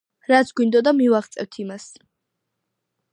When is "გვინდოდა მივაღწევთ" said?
0.59-1.59